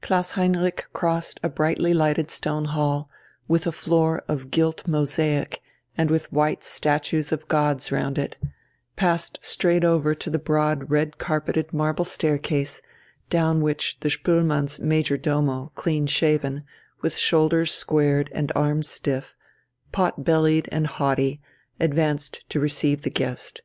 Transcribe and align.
Klaus 0.00 0.30
Heinrich 0.38 0.84
crossed 0.92 1.40
a 1.42 1.48
brightly 1.48 1.92
lighted 1.92 2.30
stone 2.30 2.66
hall, 2.66 3.10
with 3.48 3.66
a 3.66 3.72
floor 3.72 4.22
of 4.28 4.52
gilt 4.52 4.86
mosaic 4.86 5.60
and 5.98 6.08
with 6.08 6.32
white 6.32 6.62
statues 6.62 7.32
of 7.32 7.48
gods 7.48 7.90
round 7.90 8.16
it, 8.16 8.36
passed 8.94 9.40
straight 9.42 9.82
over 9.82 10.14
to 10.14 10.30
the 10.30 10.38
broad 10.38 10.88
red 10.88 11.18
carpeted 11.18 11.72
marble 11.72 12.04
staircase, 12.04 12.80
down 13.28 13.60
which 13.60 13.98
the 13.98 14.08
Spoelmanns' 14.08 14.78
major 14.78 15.16
domo, 15.16 15.72
clean 15.74 16.06
shaven, 16.06 16.62
with 17.00 17.16
shoulders 17.16 17.72
squared 17.72 18.30
and 18.32 18.52
arms 18.54 18.86
stiff, 18.88 19.34
pot 19.90 20.22
bellied 20.22 20.68
and 20.70 20.86
haughty, 20.86 21.40
advanced 21.80 22.48
to 22.50 22.60
receive 22.60 23.02
the 23.02 23.10
guest. 23.10 23.62